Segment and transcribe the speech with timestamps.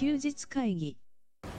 [0.00, 0.96] 休日会議。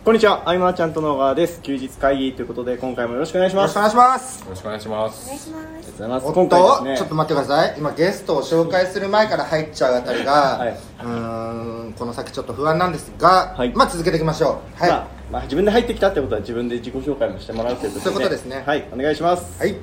[0.04, 1.62] こんにちは、アイマーちゃんとの小川です。
[1.62, 3.76] 休日会議ということで、今回もよろしくお願いします。
[3.78, 4.44] よろしくお願いします。
[4.44, 5.30] よろしくお願いします。
[5.30, 6.26] ありがとうございます。
[6.26, 7.76] おっ今と、回ですね、ちょっと待ってください。
[7.78, 10.70] 今ゲストを紹介する前から入っちゃうあたりが、はい。
[10.72, 13.70] うーんこの先ちょっと不安なんですが、はい。
[13.76, 14.82] まあ続けていきましょう。
[14.82, 18.64] はい、まあ、まあ、自分で入ってきたってことは自分で自己紹介もしてもらうということで、そういうことですね。
[18.66, 19.60] はい、お願いします。
[19.60, 19.80] はい、今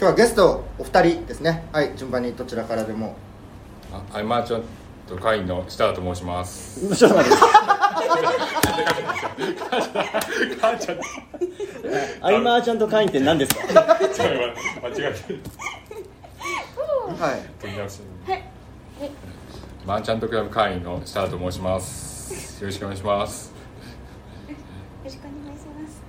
[0.00, 1.64] 日はゲストお二人ですね。
[1.72, 1.92] はい。
[1.96, 3.16] 順番にどちらからでも。
[3.94, 4.62] あアイマーチャン
[5.06, 6.96] ト会員の設楽と申します。
[6.96, 7.38] ちょっと待って。
[10.60, 10.98] 母ちゃん。
[12.24, 13.62] アイマーチャント会員って何ですか？
[13.62, 15.38] 間違えて。
[17.20, 18.00] はい取り直し。
[19.86, 22.60] マーチャントクラブ会員の設楽と申します。
[22.60, 23.52] よろしくお願いします。
[24.48, 24.54] よ
[25.04, 26.02] ろしくお願いします。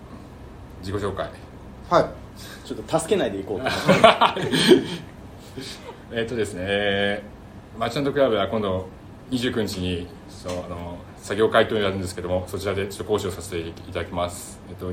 [0.82, 1.30] 自己紹介。
[1.90, 2.06] はい
[2.68, 3.68] ちょっと助けないでいこうと。
[6.12, 7.37] えっとですね、えー
[7.78, 8.88] マーチャントクラブは今度
[9.30, 14.92] 29日にそあの作業会というのをやるんですけどもそちらでちょっと講師をさせていただきます、えっと、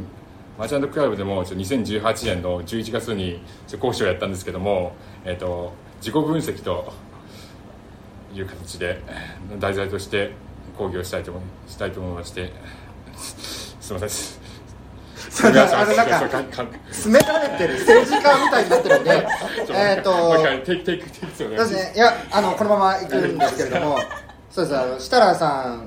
[0.59, 6.93] マーチャントクラブでもちょ2018年の11月にちょっと講師をやったんですけども、えっと、自己分析と
[8.35, 9.01] いう形で
[9.59, 10.33] 題材として
[10.77, 12.53] 講義をしたいと思いしたいと思いまして
[13.17, 14.44] すみません。
[15.30, 19.27] それあのなんか詰められてる政治家みたいになってるんで
[19.70, 21.92] えっともう一回テイクテイクテイクそですね。
[21.94, 23.98] いやあのこのまま行くんですけれども
[24.50, 24.78] そうです。
[24.78, 25.84] あの設楽さん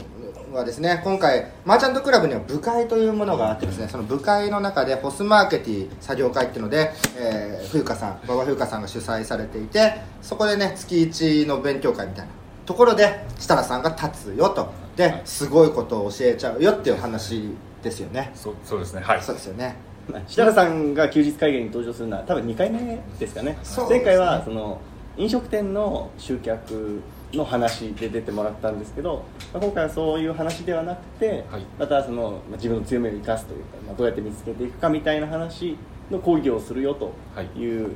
[0.54, 12.32] はですね今回マーチャントクラブには部会というものがあってですねその部会の中でホスマーケティ作業会っていうので、えー、風花さん馬場風花さんが主催されていてそこでね月1の勉強会みたいな
[12.66, 14.88] ところで設楽さんが立つよと。
[14.98, 18.32] ですごいことを教えちゃうよっていう話ですよね。
[18.36, 19.02] そうそうですね。
[19.02, 19.22] はい。
[19.22, 19.76] そうですよね。
[20.10, 23.52] まあ設楽さんが休日会議に登場するのは多分2回目ですかね。
[23.52, 23.58] ね。
[23.90, 24.80] 前回はその
[25.18, 27.02] 飲食店の集客
[27.34, 31.66] の話で出てもらったんですけど、まあ今回はそういう話ではなくて、はい。
[31.78, 35.78] またその、まあ自分の強みを生かすというか、まあ、どうやって見つけていくかみたいな話
[36.10, 37.14] の講義をするよと
[37.58, 37.90] いう、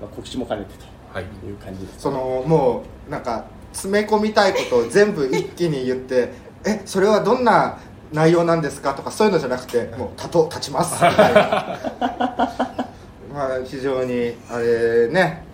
[0.00, 0.72] まあ、告知も兼ねて
[1.12, 1.24] はい。
[1.24, 6.32] という感じです、そのもうなんか詰め込みたいことを全部一気に言って
[6.64, 7.78] 「えそれはどんな
[8.12, 10.94] 内容なんですか?」とかそういうのじゃなくてもう立と立ちます。
[11.04, 11.34] みたい。
[11.34, 11.78] な
[13.34, 15.48] まあ非常にあれね。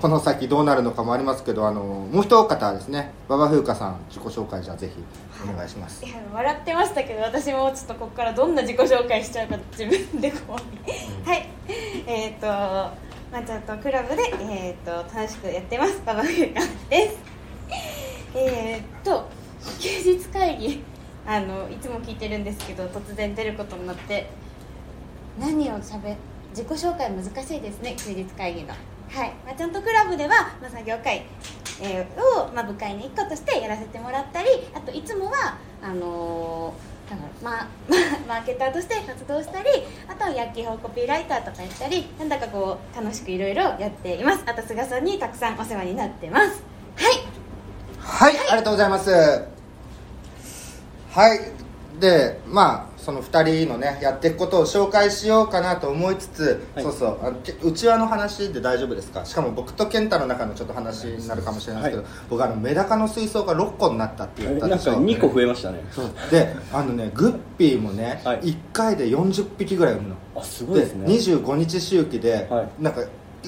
[0.00, 3.12] この先どうなるのかもありますけどあのもう一方ですね。
[3.28, 5.04] 馬場風花さん自己紹介じゃあぜひ
[5.52, 6.02] お願いします。
[6.04, 10.62] いや笑ってましたけど私もちょっとここからどんな自己紹介しちゃうか自分で怖い
[11.26, 11.46] はい。
[12.06, 17.18] えっ、ー、とまあちょっとクラブで、えー、と楽しくやってますババフーカです。
[18.34, 19.28] えっと
[19.78, 19.88] 休
[20.18, 20.82] 日会議
[21.26, 24.30] あのいつも聞いてるんですけど突然出ることになって
[25.38, 26.16] 何をしゃべ
[26.50, 28.68] 自己紹介難しいですね休日会議の。
[28.68, 31.24] はい、まあ、ちゃんとクラブでは、まあ、作業会、
[31.82, 36.90] えーを、まあ、部会の一個としてやらせてもらったりあといつもはあのー
[37.42, 37.66] まあ、
[38.28, 39.68] マーケターとして活動したり
[40.08, 44.44] あとは薬機法コピーライターとかやったりなんだかこう楽しくいろいろやっています。
[44.46, 46.62] あと菅さんにたくさんお世話になってます。
[46.96, 47.40] はい。
[47.98, 49.59] はい、ありがとうございます。
[51.10, 51.40] はい、
[52.00, 56.84] で、まあ、その2人のね、やっていくことを紹介しようかなと思いつつ、はい。
[56.84, 59.24] そうそう、あのけ内輪の話で大丈夫ですか？
[59.24, 65.02] しかも僕と健太の中のちょっと話になるかもしれないですけど、は僕あの、メダカの水槽が6個になったって言ったなんかでしょ。
[65.02, 65.82] 2個増えましたね。
[66.30, 68.40] で、あのね、グッピーもね、はい。
[68.40, 70.16] 1回で40匹ぐらい産むの。
[70.36, 71.06] あすごいですね。
[71.06, 72.68] 25日周期で、はい。
[72.78, 73.02] なんか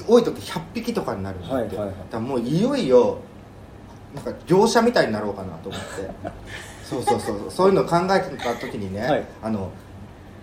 [0.07, 3.19] 多い時100匹とかになるんだって、はいはいはいだもういよいよ
[4.15, 6.09] なんか業者みたいになろうかなと思って
[7.01, 7.67] そうそうそうそう。
[7.69, 9.25] いうのを考えてた時にね、はい。
[9.41, 9.71] あの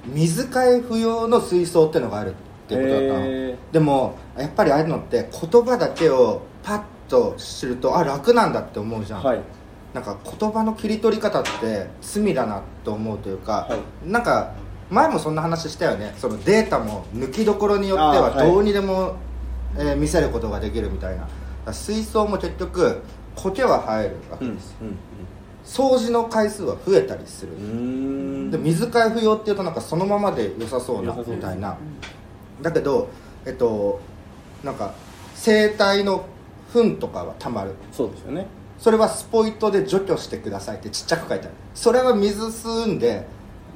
[0.06, 2.34] 水替え不要の水槽ってのがあるっ
[2.68, 9.40] ていうことだったの、でもやっぱりああいうのって言葉だけをパッと知るとあ楽なんだって思うじゃん、はい。
[9.92, 14.54] なんか言葉の切り取り方って罪だなと思うというか、はなんか
[14.88, 16.14] 前もそんな話したよね。
[16.16, 19.16] そのデータも抜きどころによってはどうにでも、
[19.76, 21.28] えー見せることができるみたいな。
[21.72, 23.02] 水槽も結局
[23.36, 24.74] 苔は生えるわうんけです、
[25.70, 27.64] 掃除の回数は増えたりする、うんう
[28.48, 28.50] ん。
[28.50, 31.78] で水替え不要っていうとなんかそのままで良さそうなみたいな。
[32.60, 33.08] だけど
[33.46, 34.00] えっと
[34.64, 34.94] なんか
[35.36, 36.26] 生体の
[36.72, 37.76] 糞とかはたまる。
[37.92, 38.48] そうですよね。
[38.80, 41.54] それはスポイトで除去してくださいってちっちゃく書いてある。
[41.72, 43.28] それは水吸うんで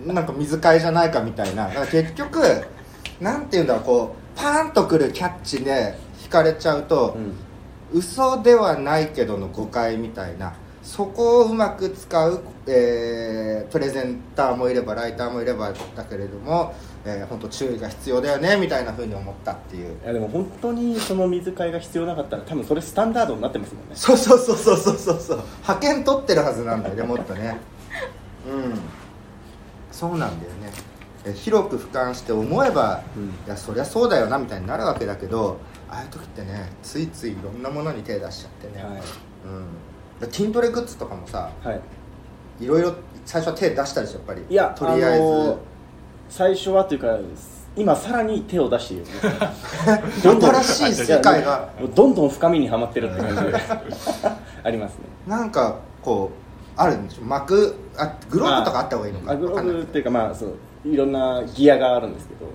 [0.05, 1.69] なんか水替えじゃないかみたいな。
[1.69, 2.41] だから結局
[3.21, 7.35] なんていうんだろうこうパーンとくるキャッチで引かれちゃうと、うん。
[7.93, 19.99] 嘘ではないけどの誤解みたいなそこをうまく使う、えープレゼンターもいればライターもいればだけれども、えー、本当注意が必要だよねみたいなふうに思ったっていう。
[20.05, 23.97] いやでも本当にその水替えが必要なかったら多分それスタンダードになってますもんね。
[23.97, 25.19] そうそうそうそうそうそう。
[25.19, 27.57] そう派遣取ってるはずなんだよね もっとね。
[28.49, 28.75] うん。
[29.91, 30.71] そうなんだよね。
[31.25, 35.59] え広く俯瞰して思えば、うん、いやそりゃそうだよなみたいになるわけだけど
[35.89, 38.93] ああいう時ってねついついいろんなものに手出しちゃってね、はい。
[38.93, 39.01] うん、
[40.31, 41.81] 筋トレグッズとかもさ、はい、
[42.65, 42.95] いろいろ
[43.25, 44.43] 最初は手出したでしょやっぱり。
[44.49, 45.59] いやとりあえず、あのー、
[46.29, 47.19] 最初はというか
[47.77, 49.07] 今さらに手を出している
[50.23, 51.69] どんどん新しい世界が。
[51.95, 53.55] どんどん深みにはまってるって感じで
[54.63, 54.99] ありますね。
[55.27, 57.25] なんかこうあるんでしょ？
[57.25, 62.45] 膜あグローブとかあった方がいいのか、まあ、グローブっていうかまあそういろんなギアがあるんですけど。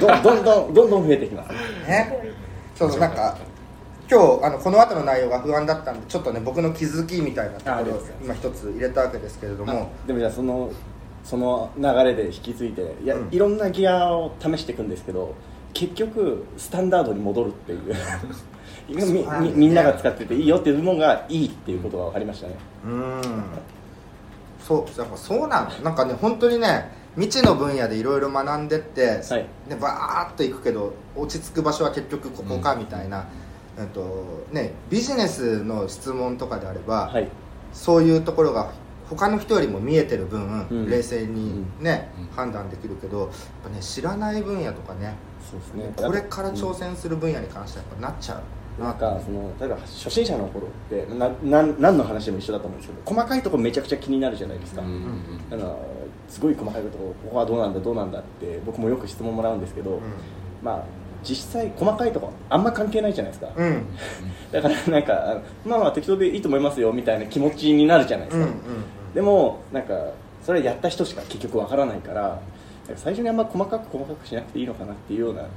[0.00, 1.52] どどんどんどんどん増えてきます。
[1.88, 2.34] ね。
[2.74, 3.36] そうそうなんか
[4.08, 9.90] 今日あのこの後の内容が不安だったんでちょっとね僕の気づきみたいなところを今一つ入れたわけですけれども。
[10.06, 10.70] でもじゃあその
[11.24, 15.34] その流れで引き継いでいや、うん、いろんなギアを試していくんですけど
[15.74, 17.94] 結局スタンダードに戻るっていう。
[18.88, 18.94] み
[19.54, 22.54] みんなが使ってていいよっていうものがいいっていうことが分かりましたね。
[22.84, 23.20] うん。
[24.60, 33.24] そうやっぱそうなんなんかね本当にね未知の分野でいろいろ学んでって、はい、ね、バーッといくけど落ち着く場所は結局ここかみたいな、うん、
[33.84, 37.28] とね、ビジネスの質問とかであれば、はい、
[37.72, 38.72] そういうところが
[39.10, 43.28] 他の人よりも見えてる分、うん、冷静にね、うん、判断できるけどやっ
[43.64, 45.14] ぱ、ね、知らない分野とかね
[45.50, 45.92] そうですね。
[45.96, 48.42] これから挑戦する分野に関してはやっぱなっちゃ
[48.78, 48.82] う。
[48.82, 48.90] な。
[48.92, 54.88] んかその例えば初心者の頃ってなな何の話でも一緒だと思うんですけど細かいところめちゃくちゃ気になるじゃないですか、うん。
[54.88, 55.76] うん、だから
[56.28, 60.00] すごい細かいところここはどうなんだどうなんだって僕もよく質問もらうんですけど、うん、
[60.62, 60.84] まあ
[61.28, 63.86] 実際細かいところあんま関係ないじゃないですか、うん、
[64.52, 69.94] だからなんかまあまあ適当でいいと思いますよみたいな気持ちになるじゃないですか、うんうんうん、でもなんか
[70.44, 72.40] それやった人しか結局わからないから
[72.94, 75.48] 最初にあんま細かく細かくしなくていいのかなっていうような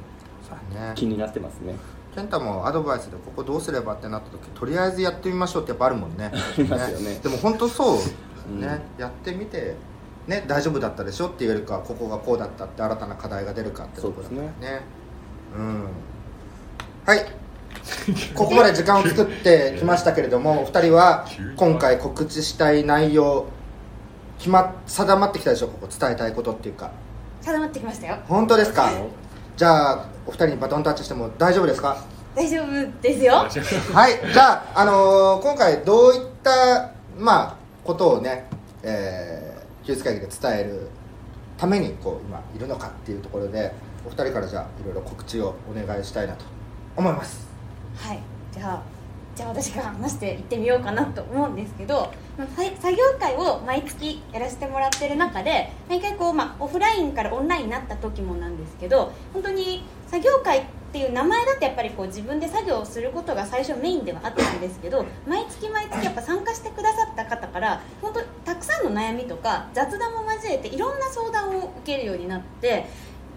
[0.95, 1.75] 気になってますね。
[2.15, 6.31] 健太もアドバイスでここどうすればってなった時とりあえずやってみましょうってやっぱあるもんね。
[6.33, 7.97] ありますよね、ね、でも本当そう。
[7.97, 8.01] ね、
[8.49, 8.61] うん、
[8.99, 9.75] やってみて
[10.25, 14.47] ね大丈夫だったでしょっていうよりかここがこうだったって新たな課題が出るかってとこだからね。
[14.59, 14.81] ね
[15.57, 15.85] うん。
[17.05, 17.25] はい。
[18.35, 21.25] ここまで時間を作ってきましたけれどもお二人は
[21.55, 23.45] 今回告知したい内容
[24.37, 25.69] 決ま定まってきたでしょう？
[25.69, 26.91] ここ伝えたいことっていうか。
[27.41, 28.17] 定まってきましたよ。
[28.27, 28.89] 本当ですか？
[29.57, 31.97] じゃあお二人にバトンタッチしても大丈夫ですか？
[32.35, 33.33] 大丈夫ですよ。
[33.35, 33.47] は
[34.09, 34.19] い。
[34.31, 38.45] じゃあ、あのー、今回どういったまあことをね、
[38.83, 40.89] えー、休日会議で伝える
[41.57, 43.73] ためにこう今いるのかっていうところで
[44.09, 46.43] お二人からじゃあいろいろ告知をお願いしたいなと
[46.97, 47.47] 思います。
[47.95, 48.19] はい。
[48.51, 48.81] じゃあ
[49.35, 52.11] じゃあ私が話していってみようかなと思うんですけど
[52.81, 72.87] 作業会を毎月やらせてもらってる中で毎回こう、まあ、オフラインからオンラインになった時もなんですけど本当に作業会っていう名前だってやっぱりこう自分で作業をすることが最初メインではあったんですけど毎月毎月やっぱ参加してくださった方から本当たくさんの悩みとか雑談も交えていろんな相談を受けるようになって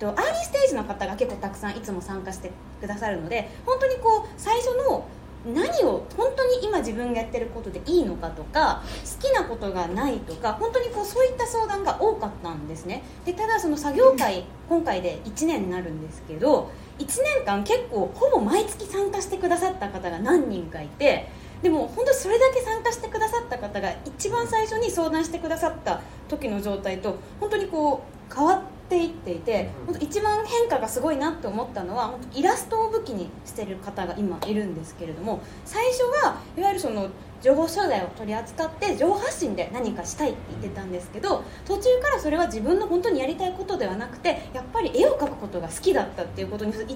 [0.02, 2.50] とアーリーステージの方が結構たくさんいつも参加して
[2.81, 5.06] くださるので本当にこう最初の
[5.54, 8.82] 何を本当に今自分がやってることでいいのかとか
[9.20, 13.02] 好きなことがないとか本当にこうそういった相談が多かったんですね。
[13.25, 21.29] でただその作業会今回で1年になるんですけど1年間結構ほぼ毎月参加してくださった方が何人かいて
[21.60, 37.08] でも本当それだけ参加してくださった方が一番最初に相談してくださった時の状態と本当にこう変わってていっていて、本当一番変化がすごいなって思ったのは本当イラストを武器にしてる方が今いるんですけれども最初はいわゆるその
[37.41, 46.87] 情報商材を取り扱って情報発信で何かしたいって言ってたんですけど途中からそれは自分の本当にやりたいことではなくてやっぱり絵を描くことが好きだったっていうことに1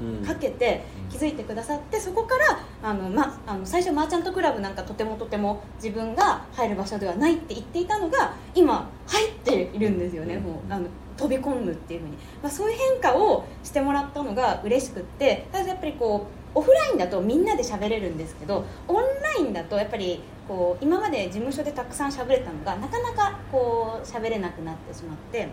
[0.00, 10.86] 年かけて気づいてくださってそこからあの、ま、あの最初マーチャントクラブなんかとてもとても自分が入る場所ではないって言っていたのが今入っているんですよね、もうあの
[11.22, 25.48] 飛び込むっていうふうに、まあ、そういう変化をしてもらったのが嬉しくってただやっぱりこうオフラインだとみんなで喋れるんですけどオンラインだとやっぱりこう今まで事務所でたくさん喋れたのがなかなかこう喋れなくなってしまって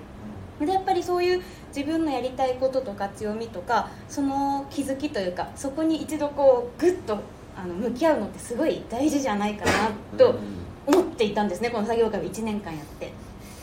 [0.60, 7.20] でやっぱりそういう自分のやりたいこととか強みとかその気づきというかそこに一度こうグッと
[7.56, 10.36] あの向き合うのってすごい大事じゃないかなと
[10.88, 13.14] 思っていたんですねこの作業会を1年間やって。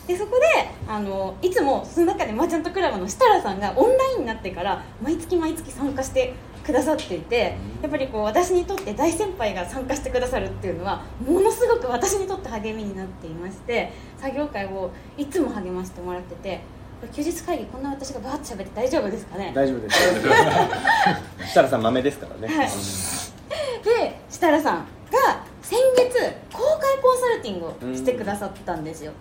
[0.07, 0.47] でそこで
[0.89, 16.61] あのいつもその中でマーチャントクラブの設楽さんがオンラインになってから毎月毎月参加してくださっていてやっぱりこう私にとって大先輩が参加してくださるっていうのはものすごく私にとって励みになっていまして作業会をいつも励ましてもらってて
[17.13, 19.53] 休日会議こんな私がバーッと喋って大丈夫ですかね？
[19.55, 19.99] 大丈夫です。
[21.41, 22.67] 設楽さん豆ですからね、はい。
[22.67, 24.85] で設楽さんが
[25.61, 26.19] 先月
[26.53, 29.13] 公開コンサルティングをしてくださったんですよ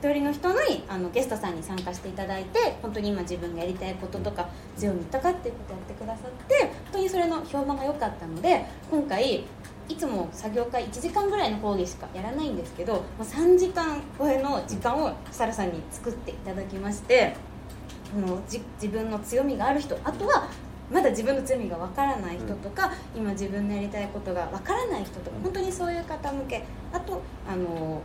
[0.00, 9.44] 一人の人にあのゲストさんに参加していただいて本当に今自分がやりたいこととか強みとかっていうことをやってくださって本当にそれの評判が良かったので今回
[9.88, 17.34] いつも作業会1時間ぐらいの講義しかやらないんですけどもう3時間超えの時間を設楽さんに作っていただきまして
[18.14, 20.48] あのじ自分の強みがある人あとは
[20.92, 26.64] まだ自分の強みがわからない人とか、今自分のやりたいことがわからない人とか本当にそういう方向け
[26.94, 28.00] あとあの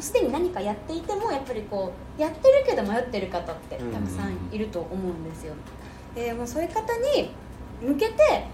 [0.00, 5.54] すでに何かやっていてもやっぱりこうやってるけど迷ってる方ってたくさんいると思うんですよ。
[6.14, 6.80] でもうそういう方
[7.16, 7.30] に
[7.82, 8.46] 向けて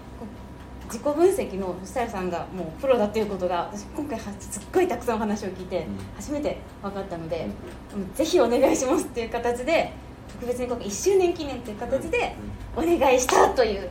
[0.85, 5.85] 自己分析の設楽さんがもうプロだということが私今回はすっごいたくさんお話を聞いて
[6.17, 7.47] 初めて分かったので、
[7.95, 9.93] うんぜひお願いしますっていう形で
[10.33, 12.35] 特別に今回1周年記念という形で
[12.75, 13.87] お願いしたという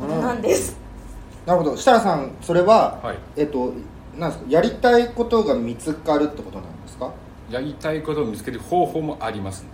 [0.00, 0.76] ことなんです。
[1.46, 1.76] なるほど。
[1.76, 3.18] 設楽さんそれは、はい。
[3.36, 3.72] えっと
[4.16, 4.50] なんですか？
[4.50, 6.73] やりたいことが見つかるってことなんですか？
[7.54, 9.62] やりたいことを見つける方法もあります。
[9.62, 9.68] ね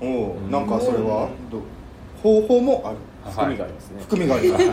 [0.00, 0.50] おおうん。
[0.50, 1.28] なんかそれは？
[1.50, 1.60] どう？
[2.22, 2.96] 方法もある。
[3.30, 4.64] 含みがありますね、 含みがあります。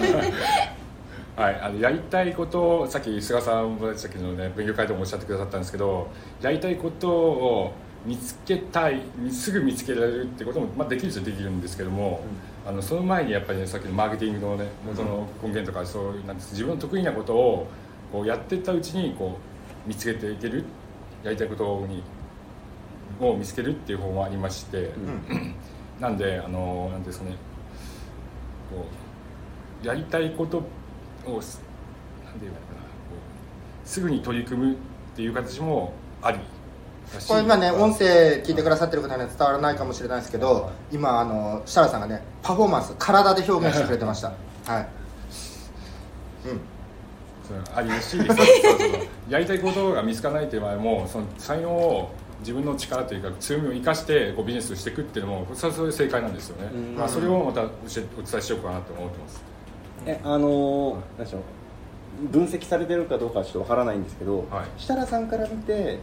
[1.35, 6.07] はい、あのやりたいことをさっき菅さんもさっきのね勉強会でもおっしゃってくださったんですけど
[6.41, 7.71] やりたいことを
[8.05, 12.21] 見つけたいすぐ見つけられるってことも、まあ、できるっちゃできるんですけども、
[12.67, 17.67] あのその前にやっぱり、ね、さっきのマーケティングのね元の根源とかそういうなんです自分の得意なことを
[18.11, 19.37] こうやっていったうちにこ
[19.85, 20.65] う見つけていける
[21.23, 22.03] やりたいことに
[23.19, 24.91] を見つけるっていう方もありまして、
[25.99, 27.31] なんであのなんですかね
[28.69, 28.85] こ
[29.83, 30.63] うやりたいこと
[31.25, 31.61] をす
[32.25, 32.85] なんていうのかなこ
[33.85, 34.75] うすぐに取り組むっ
[35.15, 36.39] ていう形もあり
[37.27, 44.27] これ今ね音声聞いてくださってる方には伝わらないかもしれないですけど今あの設楽さんがねパフォーマンス体で表現してくれてました。
[44.65, 44.87] はい。
[46.45, 46.61] うん。
[47.75, 48.15] ありるし
[49.27, 56.95] やりたいことが見つからないという場合もその才能を自分の力というか強みを生かしてこうビジネスをしていくっていうのもそれはそれで正解なんですよね、うん。
[56.95, 57.71] まあ、それをまたお伝
[58.37, 59.43] えしようかなと思ってます。
[60.05, 61.41] えあのーなんでしょう。
[62.31, 64.65] 分析されてるかどうかはちょっとわからないんですけど、はい。
[64.77, 65.99] 設楽さんから見て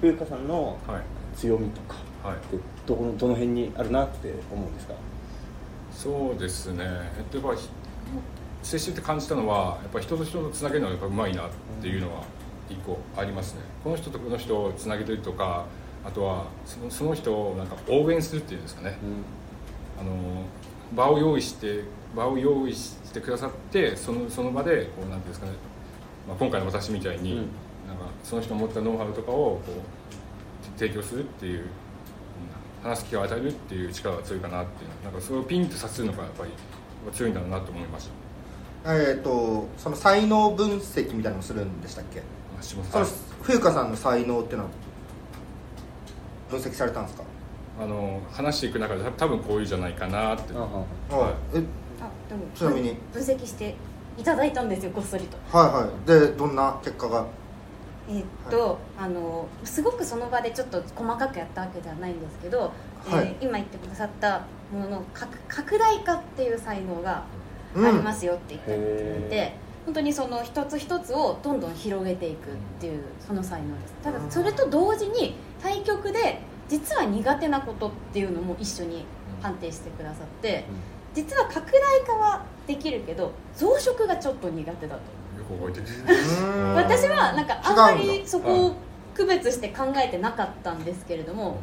[0.00, 1.02] 風花さんのはい。
[1.36, 2.36] 強みとかはい。
[2.36, 2.56] って
[2.86, 4.94] どこのどの辺にあるなって思うんですか？
[5.92, 6.84] そうですね。
[6.84, 7.60] えっとやっぱり
[8.62, 12.22] 接してて感じたのはやっぱり人と人とつなげるのがやっぱうまいなっていうのは
[12.70, 13.60] 一個ありますね。
[13.84, 15.66] この人とこの人をつなげてるとか
[16.04, 18.96] あとはそのその人をなんか応援するっていうんですかね。
[20.00, 20.12] あの
[20.94, 21.84] 場を用意して
[22.16, 25.52] 場を用意してくださってそのその場でこうなんていうんですかね、
[26.26, 27.48] まあ、今回の私みたいに、うん。
[27.88, 31.62] なんかその人の持ったノウハウとかをこう提供するっていうう
[32.86, 36.50] ん話す機会を与えるっていう力が強いかなっていうなんかそれをピンとさせるのがやっぱり
[37.12, 38.08] 強いんだろうなと思いまし
[38.84, 38.94] た。
[38.94, 42.22] えっ、とその才能分析みたいなのもするんでしたっけ？
[42.60, 44.70] あ下そのさん冬香さんの才能っていうのは
[46.50, 47.24] 分析されたんですか？
[47.80, 50.52] あの話していく中で多分こういうじゃないかなって。
[50.54, 51.30] あはは。
[51.54, 51.58] い。
[51.58, 51.62] え
[52.00, 52.96] あでもちなみに？
[53.12, 53.74] 分析して
[54.18, 55.38] いただいたんですよこっそりと。
[55.56, 56.06] はいはい。
[56.06, 57.26] でどんな結果が？
[58.08, 63.36] えーっと、あのすごくその場でちょっと細かくやったわけではないんですけど、はい。
[63.40, 67.24] えー今言ってくださったものの拡拡大化っていう才能が
[67.74, 67.86] うん。
[67.86, 69.54] ありますよって言っていへて、
[69.90, 79.04] 本当にその一つ一つをどんどん広げていくっていうその才能ですただそれと同時に対局で実は苦手なことっていうのも一緒に
[79.42, 80.64] 判定してくださって
[81.12, 85.00] 実は拡大化はできるけど増殖がちょっと苦手だと
[85.36, 85.86] よく覚えてる。
[85.86, 86.74] うーん。
[86.76, 88.76] 私はなんかあんまりそこを
[89.16, 91.56] 区別して考えてなかったんですけれども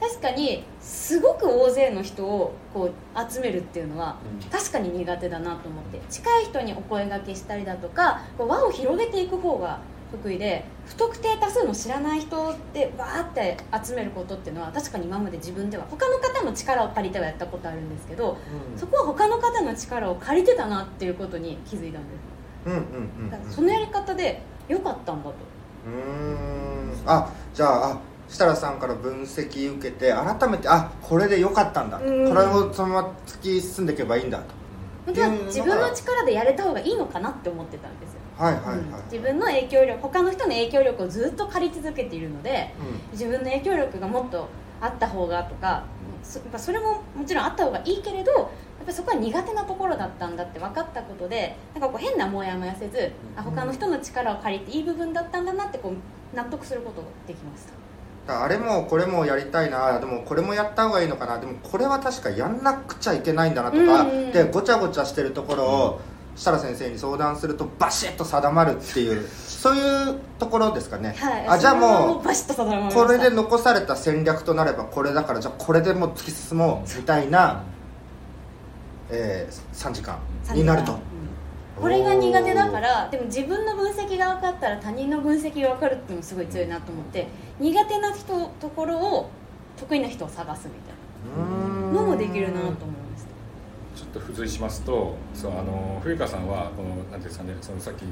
[0.00, 4.16] 確かにすごく大勢の人をこう集めるっていうのは
[4.50, 6.00] 確かに苦手だなと思って。
[6.08, 18.38] 近い人にお声掛けしたりだとかこう輪を広げていく方が得意で不特定多数の知らない人でわーって集めることっていうのは確かに今まで自分では他の方の力を借りてはやったことあるんですけど
[18.76, 22.38] そこは他の方の力を借りてたなっていうことに気づいたんです。
[22.66, 23.30] うんうんうん。
[23.30, 25.34] だからそのやり方で良かったんだと。
[25.86, 26.92] うーん。
[27.06, 31.98] あじゃああ設楽さんから分析受けて改めてあこれで良かったんだ。
[31.98, 32.24] こうん。
[32.34, 34.58] れをそのまま突き進んでいけばいいんだと。
[35.06, 38.86] 自分の力でやれた方がいいのかなって思ってたんですよ、はいはいはい、うん。
[39.10, 42.74] 自分の影響力他の人の影響力をずっと借り続けているので
[43.12, 44.48] 自分の影響力がもっと
[44.82, 45.84] あった方がとか
[46.22, 57.72] そそれももちろんあった方がいいけれどやっぱそこは苦手なところだったんだって分かったことでなんかこう変なモヤモヤせずあ他の人の力を借りていい部分だったんだなってこう納得することができました
[58.28, 66.00] あれもこれもやりたいなでもこれもやった方がいいのかなでもこれは確かやんなくちゃいけないんだなとか、うんうんでごちゃごちゃしてるところを
[66.36, 72.22] 設楽先生に相談するとバシッと定まるっていうそういうところですかね、はいあじゃあもう
[72.92, 77.64] これで残された戦略となればこれだからじゃあこれでもう突き進もうみたいな、
[79.10, 80.18] えー3時間
[80.54, 80.92] になると。
[80.92, 81.17] うん
[81.80, 87.28] これが苦手だからでも自分の分析が分かったら他人の分析が分かるっていうのもすごい強いなと思って
[87.60, 89.30] 苦手な人ところを
[89.76, 98.04] 得意な人を探すみたいなのもできるなと思いましたちょっと付随しますとそうあの冬川さんはこのなんていうんですかねそのさっき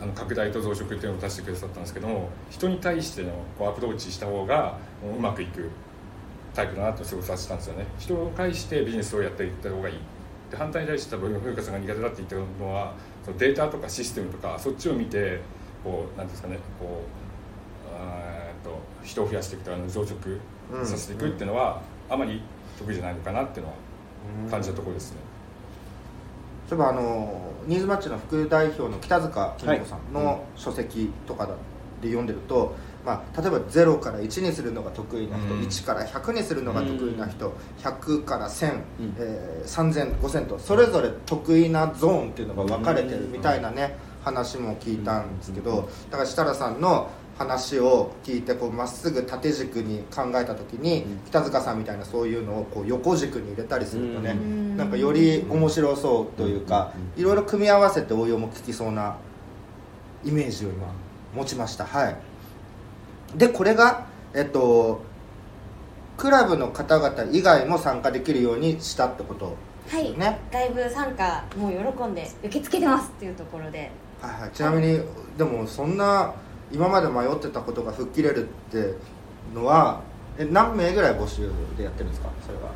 [0.00, 4.78] あの拡大と増殖っていうのを出してくださったんですけども人に対してのこうアプローチした方が
[5.16, 5.70] うまくいく
[6.54, 7.86] タイプだなとすごい察したんですよね。
[7.98, 9.98] 人を介してビジネスをやっていった方がいい
[10.50, 15.40] で反対に対して多分冬川さんが苦手だって言ったのはそのデータとかシステムとかそっちを見て
[15.82, 20.38] こうなんていうんですかねこうあーっと人を増やしていくとか増殖
[20.84, 22.42] させていくっていうのは、あまり
[22.76, 23.78] 得意じゃないのかなっていうのは
[24.50, 25.18] 感じたところですね。
[26.68, 31.46] そういえばあのニーズマッチの副代表の北塚公子さんの書籍とか
[32.02, 32.74] で読んでると、
[33.06, 35.60] まあ、例えば0から1にするのが得意な人、うん。
[35.60, 39.14] 1から100にするのが得意な人、100から1000、うん。
[39.18, 51.20] えー3000、5000とそれぞれ得意なゾーンっていうのが分かれてるみたいなね話も聞いたんですけどだから設楽さんの話を聞いてこうまっすぐ縦軸に考えた時にうん。
[51.26, 54.76] 北塚さんみたいなそういうのをこう横軸に入れたりするとね、うん。
[54.76, 59.16] なんかより面白そうというか、いろいろ組み合わせて応用も効きそうな
[60.24, 60.86] イメージを今
[61.34, 61.84] 持ちました。
[61.84, 62.16] はい
[63.34, 65.02] でこれがえっと
[66.16, 69.56] クラブの方々以外も参加できるようにしたってこと
[69.90, 73.90] はい、ね外部参加もう喜んで受け付けてますっていうところで。
[74.20, 75.00] はいはい、ちなみに
[75.36, 76.32] でもそんな
[76.72, 78.94] 今まで迷ってたことが吹っ切れるって
[79.54, 80.00] のは
[80.38, 82.30] え何名ぐらい募集でやってるんですか？
[82.44, 82.70] それは。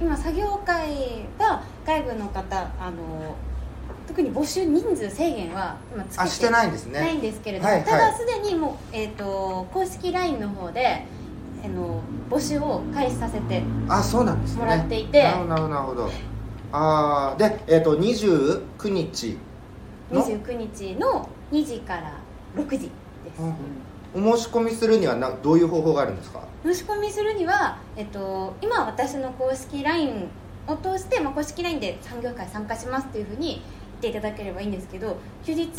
[0.00, 3.34] 今作業会は外部の方あの
[4.08, 6.98] 特に募集人数制限は今つけてあしてないんですね。
[6.98, 7.88] ないんですけれども、はいはい。
[7.88, 11.04] ただすでにもう、えー、と公式 LINE の方で
[11.62, 14.60] あの募集を開始させてあそうなんですね。
[14.62, 15.22] もらっていて。
[15.22, 16.10] なるほど
[16.72, 19.38] ああでえっ、と29日
[20.10, 22.12] の？29日の2時から
[22.56, 22.90] 6時です、
[24.14, 26.40] お申し込みするにはなどういう方法があるんですか？
[26.64, 30.28] 申し込みするには、えっと、今私の公式 LINE
[30.66, 33.62] を通して、まあ、公式 LINE で産業会参加しますっていうふうに
[33.98, 35.70] ていただければいいんですけど休日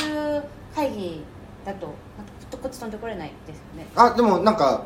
[0.76, 1.22] 会議
[1.66, 3.88] だとまたこっち飛んでこれないですよね。
[3.96, 4.86] あでもなんか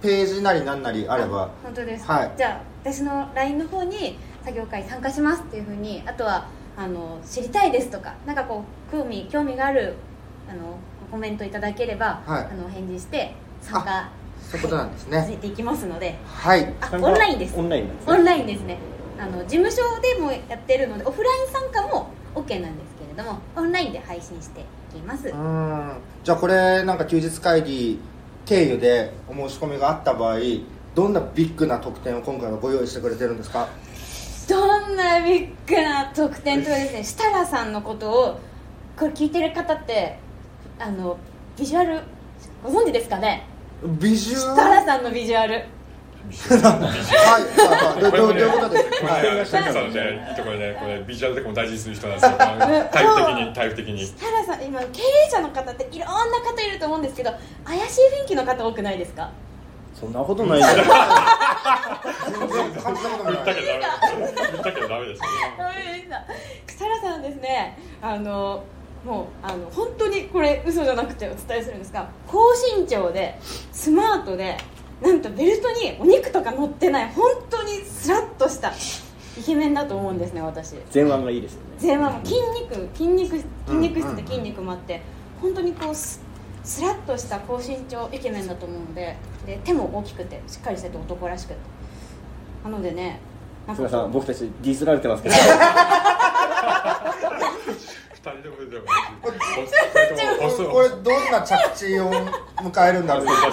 [0.00, 1.50] ページなりなんなりあれば。
[1.62, 2.32] 本当です、はい。
[2.36, 9.94] じゃあ私の LINE の方に作業会参加しますっていうふうにあとはあの知りたいですとかなんかこう興味興味がある
[10.50, 10.76] あの
[11.10, 12.44] コメントいただければ、はい。
[12.44, 15.20] あのお返事して参加そういうことなんですね。
[15.20, 16.18] させていきますので。
[16.26, 16.72] はい。
[16.80, 17.56] あオンラインです。
[17.56, 18.12] オンラインですね。
[18.12, 18.78] オンラインですね。
[19.20, 22.01] あの事務所でもやってるのでオフライン参加も
[22.44, 25.28] OK なんですけれどもオンラインで配信していきます。
[25.28, 25.96] うーん。
[26.24, 27.98] じゃあこれなんか休日会議
[28.46, 30.38] 経由でお申し込みがあった場合
[30.94, 33.68] どんなビッグな特典を今回はご用意してくれてるんですか？
[34.48, 38.40] どんなビッグな特典とはですね設楽さんのことを
[38.98, 40.18] これ聞いてる方って
[40.78, 41.16] あの
[41.58, 42.00] ビジュアル
[42.62, 43.46] ご存知ですかね？
[44.00, 44.74] ビジュ設アル？
[44.74, 45.64] 楽さんのビジュアル
[46.30, 46.62] はい。
[46.62, 49.22] はいはいどういうことですこか、はい。
[49.24, 52.36] れね、さんのね、ところね、これビジュアルとかも大事にする人なんですよ。
[52.38, 54.06] タイプ的に、タイプ的に。
[54.06, 55.98] 設楽さん今経営者の方ってい。
[55.98, 56.70] ろんな方い。
[56.70, 57.32] ると思うんですけど
[57.64, 58.20] 怪しい。
[58.22, 58.98] 雰囲気の方多くない。
[58.98, 59.30] ですか
[59.98, 60.58] そんなことない。
[60.58, 60.84] んだよ
[62.30, 63.32] 全然感じたことない。
[63.34, 64.26] 言ったけどダメ。
[64.52, 65.20] 言ったけどダメです。
[65.58, 66.24] ダメでした
[66.66, 68.64] 設楽さんですねあの
[69.04, 72.38] もうあの本当にこれ嘘じゃなくてお伝えするんですが高
[72.76, 73.38] 身長で
[73.72, 74.56] スマートで
[75.02, 78.72] なんとベルトにお肉とか乗ってない本当にスラッとした
[79.38, 80.76] イケメンだと思うんですね私。
[80.94, 81.66] 前腕がいいですよね。
[81.80, 83.36] 前腕も筋肉筋肉
[83.66, 85.02] 筋肉質で筋肉もあって
[85.40, 86.22] 本当にこうス
[86.62, 91.56] スラッとした高身長イケメンだと思うのでで手も大きくてしっかりしてて男らしくて。
[92.62, 93.18] なのでね
[93.66, 95.34] なん僕たちディスられてますけど。
[95.34, 95.40] 二
[98.30, 98.84] 人でもでも。
[99.22, 103.26] 二人ともこれどんな着地を迎えるんだろう。
[103.26, 103.50] 僕は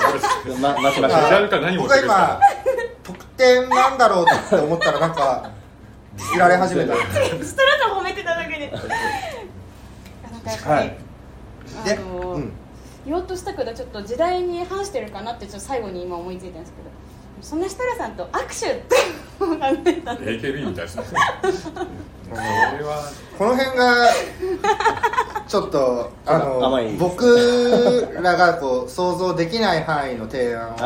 [2.03, 2.39] 今
[3.03, 5.49] 得点なんだろうって思ったらなんか
[6.35, 6.95] いられ始めた。
[6.95, 8.71] 設楽さん褒めてただけで。
[10.65, 10.95] はい。
[11.85, 12.51] であの、うん。
[13.05, 16.89] 言おうとしたけどちょっと時代に反してるかなってちょっと最後に今思いついたんですけど
[17.41, 18.95] そんな設楽さんと握手って
[19.39, 21.03] 考えたんで AKB みたいですね。
[22.29, 22.41] これ
[22.83, 23.11] は。
[23.37, 24.07] この辺が
[25.47, 26.59] ちょっとあの
[26.99, 30.77] 僕らがこう想像できない範囲の提案を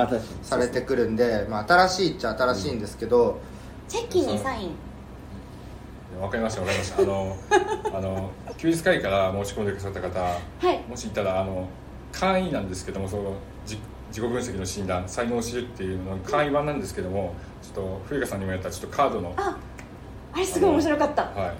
[0.43, 3.39] されてくるんで、まあ、新しいっちゃ新しいんですけど、
[3.89, 4.71] チェッキにサイン。
[6.21, 7.01] わかりましたわかりました。
[7.01, 7.37] あの
[7.97, 10.39] あの休日会議から申し込んでくださった方は
[10.71, 10.83] い。
[10.87, 11.67] もしいたらあの
[12.11, 13.33] 簡易なんですけどもその
[13.65, 13.77] 自
[14.13, 19.57] 自己分析の診断才能を知るっていうのの簡易版なんですけどもちょっと冬香さんにもやったちょっとカードのあ
[20.33, 21.23] あれすごい面白かった。
[21.23, 21.53] はい。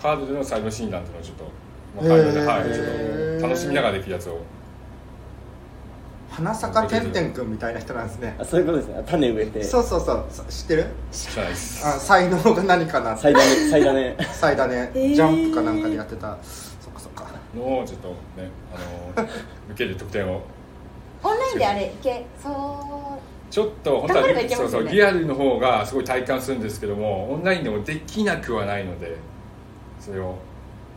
[0.00, 1.44] カードでの才能診断っていうのをちょっと、
[1.96, 4.40] まあ、カードで、はい、ちょっと楽しみながらできるやつを。
[6.30, 8.34] 花坂てんてんくんみたいな人なんですね。
[8.38, 9.04] あそういうことですね。
[9.06, 9.64] 種植えて。
[9.64, 10.24] そうそうそう。
[10.30, 10.86] そ知ってる？
[11.10, 11.86] 知らないです。
[11.86, 13.16] あ才能が何かな。
[13.16, 13.70] 最大ね。
[13.70, 14.16] 最大ね。
[14.32, 16.38] 才だね、 ジャンプかなんかでやってた。
[16.80, 17.26] そっかそっか。
[17.54, 19.28] のをちょっとねあの
[19.70, 20.42] 受ける特典を
[21.22, 23.18] オンラインであれいけそ
[23.50, 29.16] ちょっと本当はそうそうリアルの方がすごい体感するんですけどもオンラインでもできなくはないので
[30.00, 30.38] それを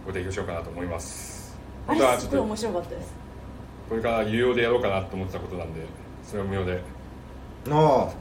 [0.06, 1.56] ご提供しようかなと思います。
[1.88, 3.14] うあ本当はちょっとれすごい面白かったです。
[3.90, 5.82] これから有料でやろうかなと思ってたことなんで
[6.24, 6.82] それを無料で
[7.66, 8.14] の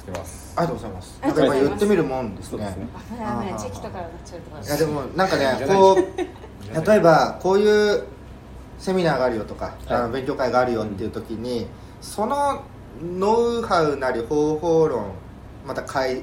[0.00, 0.52] つけます。
[0.56, 1.18] ありがとうございます。
[1.22, 1.76] あなんかりがとうございます。
[1.76, 2.50] 今言ってみるもんですね。
[2.50, 2.86] そうですね。
[3.08, 4.50] 危ない危ないチェキとかになっちゃうと。
[4.50, 8.04] かいやでもなんかね こう例えばこういう
[8.78, 9.76] セミナーがあるよとか、はい。
[9.88, 11.66] あの勉強会があるよっていう時に、
[12.00, 12.62] その
[13.02, 15.12] ノウハウなり方法論
[15.66, 16.22] また解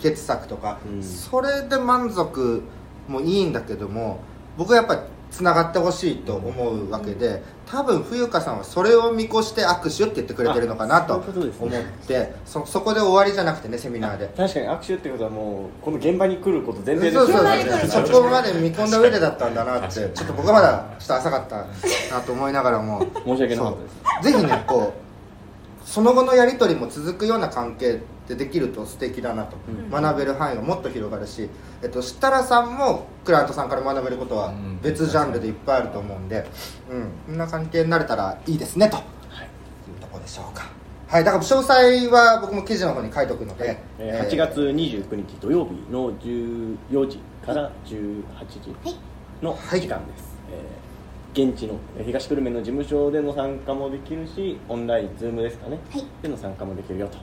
[0.00, 1.02] 決策とか、うん。
[1.02, 2.62] それで満足
[3.08, 4.20] もいいんだけども
[4.56, 11.80] 僕はやっぱりつながってほしいと思うわけで多分冬香さんはそれを見越して握手って言ってくれてるのかなと思ね。
[12.04, 14.28] ってそそこで終わりじゃなくてねセミナーで。
[14.36, 17.42] 確かに握手ってことはもうこの現場に来ること前提ですそうそう
[17.88, 21.56] そうそこまで見込んだ上でだったんだなってちょっと僕はまだちょっと浅かった
[22.14, 23.04] なと思いながらも。
[23.26, 24.32] 申し訳なかったです。
[24.32, 25.05] ぜひねこう
[25.86, 29.88] その後のやり取りも続くような関係でできると素敵だなと、うん。
[29.88, 31.48] 学べる範囲がもっと広がるし、
[31.80, 36.44] えっと、設楽さんもクライアントさんから学べることはうん別ジャンルでいっぱいあると思うんで、
[36.90, 39.02] うん、こんな関係になれたらいいですねと、い、う
[40.00, 40.66] ところでしょうか。
[41.06, 46.76] はいだから詳細は僕も記事の方に書いておくので、えー8月29日土曜日の14
[47.08, 48.24] 時から18
[48.60, 48.74] 時
[49.40, 49.80] のはい。
[49.80, 50.35] 時間です、えー
[51.36, 56.04] 現地のえー東久留米の事務所での参加もできるしオンラインズームですかね、はい。
[56.22, 57.20] での参加もできるよという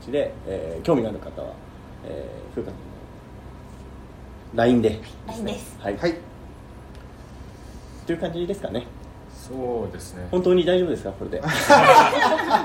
[0.00, 1.52] 形で、えー興味のある方は、
[2.06, 2.90] えー、風花さんの
[4.54, 5.00] LINE で。
[5.28, 5.76] LINE です。
[5.78, 6.14] はい、はい。
[8.06, 8.86] という感じですかね。
[9.32, 10.26] そうですね。
[10.30, 11.12] 本当に大丈夫ですか？
[11.12, 11.40] これで。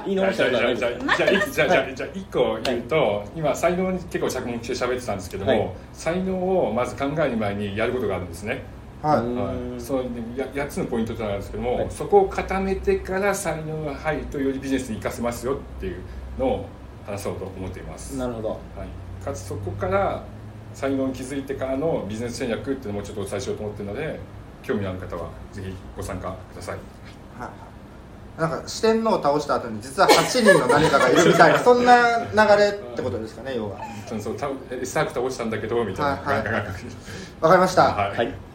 [0.06, 5.70] 言 いじゃあ逃したことはないじゃあじゃですあじゃあじゃあじゃあじゃあじゃあ一個言うと、今才能に結構着目して喋ってたんですけども、はい。
[5.94, 8.64] 才能をまず考える前にやることがあるんですね、
[9.06, 10.04] はい、そう
[10.36, 11.92] や8つのポイントとなるんですけども、はい。
[11.92, 16.02] そこを固めてから才能が入るとよりビジネスに生かせますよっていう
[16.40, 16.66] のを
[17.06, 18.60] 話そうと思っています、はなるほど。
[19.22, 20.24] い、かつそこから
[20.74, 24.20] 才能に気づいてからのビジネス戦略っていうのもちょっとお伝えしようと思ってるので
[24.64, 26.78] 興味のある方はぜひご参加ください。
[27.40, 28.42] はい。
[28.42, 33.78] なんか四天王を倒した後に実は8人の何かがいるみたいな そんな流れってことですかね要は。
[34.08, 36.44] そのそうスタークタ落ちたんだけどみたいな、はいはい。
[36.44, 36.52] か
[37.42, 38.18] わかりました、はい。
[38.18, 38.55] はい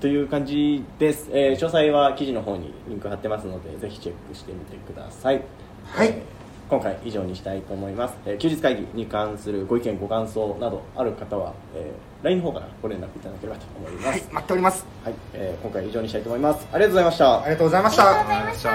[0.00, 5.42] という感じです、えー詳細は記事の方にリンク貼ってますのでぜひチェックしてみてください。
[5.86, 6.08] はい。
[6.08, 6.36] えー
[6.68, 14.86] 今回以上にしたいと思います、えー休日会議に関するご意見ご感想などある方は、えー LINE の方からご連絡いただければと思います、はい待っております。
[15.04, 15.14] はい。
[15.32, 16.66] えー今回以上にしたいと思います。
[16.72, 17.42] ありがとうございました。
[17.42, 18.02] ありがとうございました。
[18.02, 18.70] ありがとうございました。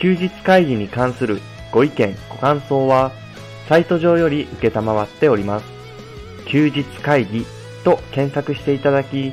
[0.00, 1.40] 休日会議に関する
[1.72, 3.12] ご意見、ご感想は、
[3.68, 5.66] サイト上より受けたまわっております。
[6.46, 7.44] 休日会議
[7.84, 9.32] と検索していただき、